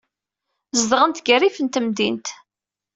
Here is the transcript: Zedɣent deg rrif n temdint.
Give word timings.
Zedɣent 0.79 1.17
deg 1.19 1.27
rrif 1.39 1.57
n 1.61 1.67
temdint. 1.67 2.27